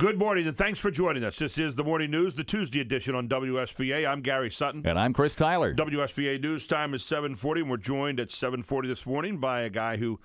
[0.00, 1.40] Good morning, and thanks for joining us.
[1.40, 4.08] This is the Morning News, the Tuesday edition on WSBA.
[4.08, 4.86] I'm Gary Sutton.
[4.86, 5.74] And I'm Chris Tyler.
[5.74, 9.96] WSBA News time is 740, and we're joined at 740 this morning by a guy
[9.96, 10.20] who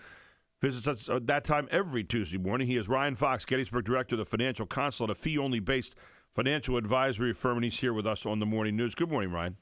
[0.62, 2.68] visits us at that time every Tuesday morning.
[2.68, 5.96] He is Ryan Fox, Gettysburg Director of the Financial Consulate, a fee-only based
[6.30, 8.94] financial advisory firm, and he's here with us on the Morning News.
[8.94, 9.58] Good morning, Ryan.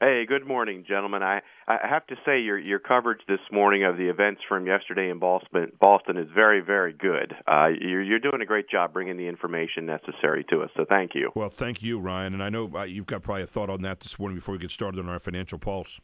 [0.00, 1.22] Hey, good morning, gentlemen.
[1.22, 5.10] I I have to say your your coverage this morning of the events from yesterday
[5.10, 7.34] in Boston Boston is very very good.
[7.46, 10.70] Uh, you're you're doing a great job bringing the information necessary to us.
[10.76, 11.30] So thank you.
[11.34, 12.34] Well, thank you, Ryan.
[12.34, 14.58] And I know uh, you've got probably a thought on that this morning before we
[14.58, 16.00] get started on our financial pulse.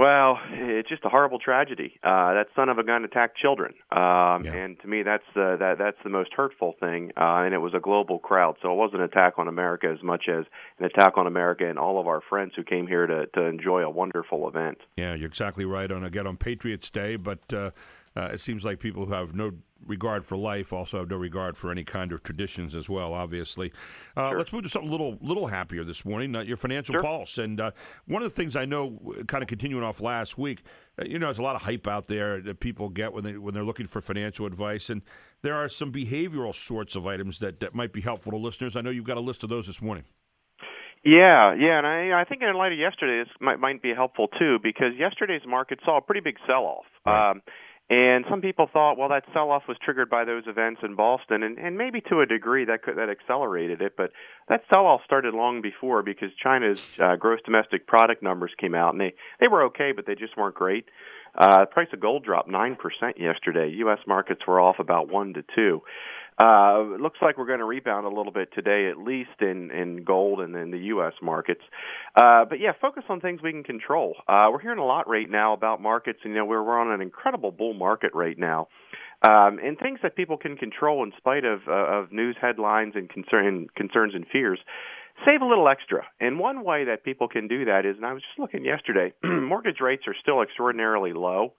[0.00, 1.98] Well, it's just a horrible tragedy.
[2.02, 4.54] Uh, that son of a gun attacked children, um, Yeah.
[4.54, 7.12] and to me, that's uh, that that's the most hurtful thing.
[7.18, 10.02] Uh, and it was a global crowd, so it wasn't an attack on America as
[10.02, 10.46] much as
[10.78, 13.82] an attack on America and all of our friends who came here to to enjoy
[13.82, 14.78] a wonderful event.
[14.96, 17.70] Yeah, you're exactly right on again on Patriots Day, but uh,
[18.16, 19.52] uh, it seems like people who have no
[19.86, 23.14] regard for life also have no regard for any kind of traditions as well.
[23.14, 23.72] Obviously,
[24.16, 24.38] uh, Sure.
[24.38, 26.36] let's move to something a little little happier this morning.
[26.36, 27.02] Uh, your financial Sure.
[27.02, 27.70] pulse, and uh,
[28.06, 30.62] one of the things I know, kind of continuing off last week,
[31.00, 33.38] uh, you know, there's a lot of hype out there that people get when they
[33.38, 35.02] when they're looking for financial advice, and
[35.42, 38.76] there are some behavioral sorts of items that that might be helpful to listeners.
[38.76, 40.04] I know you've got a list of those this morning.
[41.02, 44.28] Yeah, yeah, and I I think in light of yesterday, this might might be helpful
[44.38, 46.84] too because yesterday's market saw a pretty big sell-off.
[47.06, 47.30] Right.
[47.30, 47.40] Um,
[47.90, 51.58] and some people thought, well, that sell-off was triggered by those events in Boston, and,
[51.58, 53.96] and maybe to a degree that could, that accelerated it.
[53.96, 54.12] But
[54.48, 59.00] that sell-off started long before because China's uh, gross domestic product numbers came out, and
[59.00, 60.86] they they were okay, but they just weren't great.
[61.36, 63.72] Uh, the price of gold dropped nine percent yesterday.
[63.78, 63.98] U.S.
[64.06, 65.82] markets were off about one to two.
[66.38, 69.70] Uh, it looks like we're going to rebound a little bit today, at least in
[69.70, 71.12] in gold and in the U.S.
[71.20, 71.60] markets.
[72.16, 74.14] Uh, but yeah, focus on things we can control.
[74.26, 76.20] Uh, we're hearing a lot right now about markets.
[76.24, 78.68] and, You know, we're we're on an incredible bull market right now,
[79.20, 83.10] um, and things that people can control in spite of uh, of news headlines and
[83.10, 84.60] concern concerns and fears.
[85.26, 86.06] Save a little extra.
[86.18, 89.12] And one way that people can do that is, and I was just looking yesterday,
[89.24, 91.52] mortgage rates are still extraordinarily low.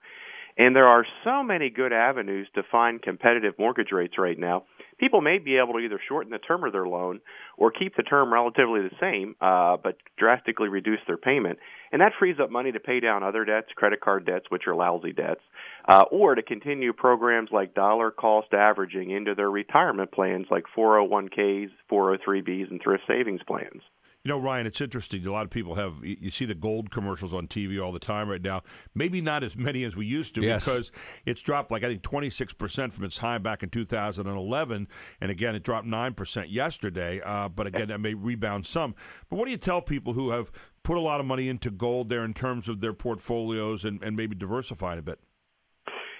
[0.58, 4.64] And there are so many good avenues to find competitive mortgage rates right now.
[5.02, 7.20] People may be able to either shorten the term of their loan
[7.56, 11.58] or keep the term relatively the same, uh, but drastically reduce their payment.
[11.90, 14.76] And that frees up money to pay down other debts, credit card debts, which are
[14.76, 15.40] lousy debts,
[15.88, 21.70] uh, or to continue programs like dollar cost averaging into their retirement plans like 401ks,
[21.90, 23.82] 403bs, and thrift savings plans.
[24.24, 25.26] You know, Ryan, it's interesting.
[25.26, 28.28] A lot of people have, you see the gold commercials on TV all the time
[28.28, 28.62] right now.
[28.94, 30.64] Maybe not as many as we used to Yes.
[30.64, 30.92] because
[31.26, 34.86] it's dropped, like, I think 26% from its high back in 2011.
[35.20, 37.20] And again, it dropped 9% yesterday.
[37.24, 38.94] Uh, but again, that may rebound some.
[39.28, 40.52] But what do you tell people who have
[40.84, 44.16] put a lot of money into gold there in terms of their portfolios and, and
[44.16, 45.18] maybe diversified a bit?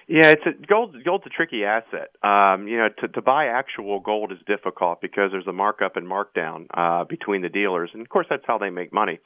[0.07, 0.95] Yeah, it's a gold.
[1.05, 2.11] Gold's a tricky asset.
[2.23, 6.05] Um, you know, to to buy actual gold is difficult because there's a markup and
[6.05, 9.19] markdown uh, between the dealers, and of course that's how they make money.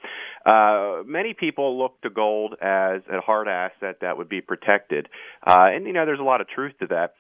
[0.46, 5.08] Uh, many people look to gold as a hard asset that would be protected,
[5.46, 7.14] uh, and you know there's a lot of truth to that.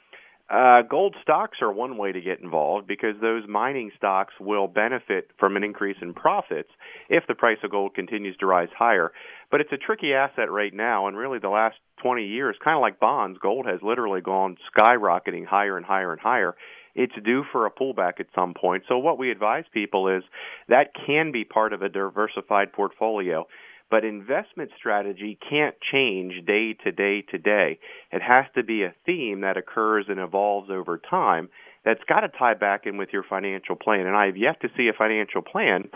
[0.50, 5.30] Uh, gold stocks are one way to get involved because those mining stocks will benefit
[5.38, 6.70] from an increase in profits
[7.10, 9.12] if the price of gold continues to rise higher.
[9.52, 12.82] But it's a tricky asset right now, and really the last 20 years, kind of
[12.82, 16.56] like bonds, gold has literally gone skyrocketing higher and higher and higher.
[16.96, 18.84] It's due for a pullback at some point.
[18.88, 20.24] So what we advise people is
[20.70, 23.48] that can be part of a diversified portfolio.
[23.90, 27.80] But investment strategy can't change day to day to day.
[28.12, 31.50] It has to be a theme that occurs and evolves over time
[31.86, 34.08] that's got to tie back in with your financial plan.
[34.08, 35.90] And I have yet to see a financial plan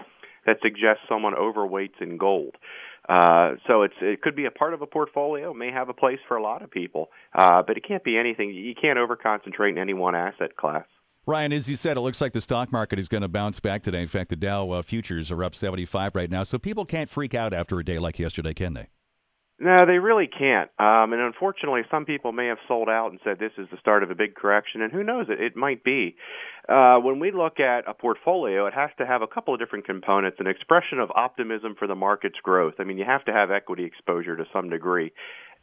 [0.46, 2.56] that suggests someone overweights in gold.
[3.08, 6.20] Uh, so it's it could be a part of a portfolio, may have a place
[6.28, 8.52] for a lot of people, uh, but it can't be anything.
[8.52, 10.86] You can't over concentrate in any one asset class.
[11.28, 13.84] Ryan, as you said, it looks like the stock market is going to bounce back
[13.84, 14.02] today.
[14.02, 17.36] In fact, the Dow uh, futures are up 75 right now, so people can't freak
[17.36, 18.88] out after a day like yesterday, can they?
[19.60, 20.72] No, they really can't.
[20.80, 24.02] Um, and unfortunately, some people may have sold out and said this is the start
[24.02, 25.28] of a big correction, and who knows?
[25.30, 26.16] It, it might be.
[26.68, 29.86] Uh, when we look at a portfolio, it has to have a couple of different
[29.86, 32.74] components an expression of optimism for the market's growth.
[32.80, 35.12] I mean, you have to have equity exposure to some degree,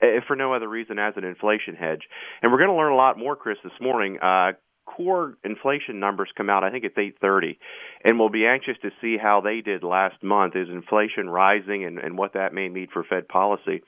[0.00, 2.02] if for no other reason as an inflation hedge.
[2.40, 4.18] And we're going to learn a lot more, Chris, this morning.
[4.22, 4.52] Uh,
[4.96, 6.64] core inflation numbers come out.
[6.64, 7.58] I think it's 8:30,
[8.04, 10.56] and we'll be anxious to see how they did last month.
[10.56, 13.82] Is inflation rising, and, and what that may mean for Fed policy.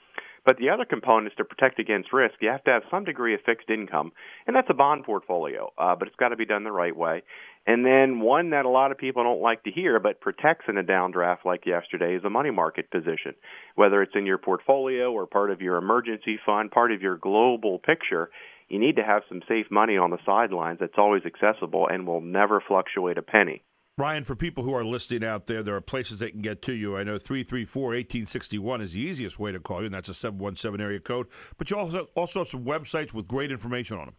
[0.45, 2.35] But the other component is to protect against risk.
[2.41, 4.13] You have to have some degree of fixed income,
[4.47, 5.71] and that's a bond portfolio.
[5.77, 7.23] Uh, but it's got to be done the right way.
[7.67, 10.79] And then one that a lot of people don't like to hear, but protects in
[10.79, 13.35] a downdraft like yesterday, is a money market position.
[13.75, 17.79] Whether it's in your portfolio or part of your emergency fund, part of your global
[17.79, 18.31] picture,
[18.71, 22.21] you need to have some safe money on the sidelines that's always accessible and will
[22.21, 23.65] never fluctuate a penny.
[23.99, 26.73] Ryan, for people who are listening out there, there are places they can get to
[26.73, 26.97] you.
[26.97, 30.83] I know 334 1861 is the easiest way to call you, and that's a 717
[30.83, 31.27] area code.
[31.59, 34.15] But you also, also have some websites with great information on them.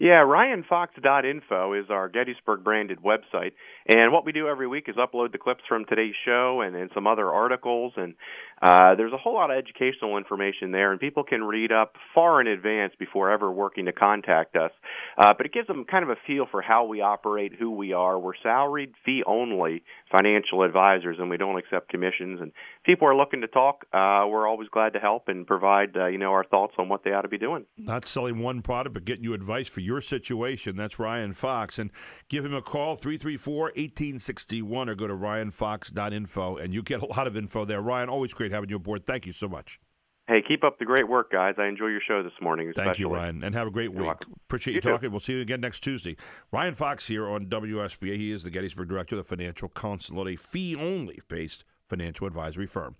[0.00, 3.52] Yeah, RyanFox.info is our Gettysburg branded website.
[3.86, 6.90] And what we do every week is upload the clips from today's show and, and
[6.94, 7.92] some other articles.
[7.98, 8.14] And
[8.62, 12.40] uh, there's a whole lot of educational information there, and people can read up far
[12.40, 14.70] in advance before ever working to contact us.
[15.18, 17.92] Uh, but it gives them kind of a feel for how we operate, who we
[17.92, 18.18] are.
[18.18, 22.40] We're salaried, fee only financial advisors, and we don't accept commissions.
[22.40, 22.52] And
[22.84, 23.84] people are looking to talk.
[23.92, 27.04] Uh, we're always glad to help and provide, uh, you know, our thoughts on what
[27.04, 27.66] they ought to be doing.
[27.76, 30.76] Not selling one product, but getting you advice for your situation.
[30.76, 31.78] That's Ryan Fox.
[31.78, 31.90] And
[32.28, 37.26] give him a call, 334 1861, or go to ryanfox.info, and you get a lot
[37.26, 37.80] of info there.
[37.82, 39.04] Ryan, always great having you aboard.
[39.04, 39.80] Thank you so much.
[40.28, 41.56] Hey, keep up the great work, guys.
[41.58, 42.68] I enjoy your show this morning.
[42.68, 42.86] Especially.
[42.86, 44.06] Thank you, Ryan, and have a great You're week.
[44.06, 44.34] welcome.
[44.46, 44.90] Appreciate you, You too.
[44.90, 45.10] talking.
[45.10, 46.16] We'll see you again next Tuesday.
[46.52, 48.16] Ryan Fox here on WSBA.
[48.16, 52.94] He is the Gettysburg Director of the Financial Consulate a fee-only based financial advisory firm.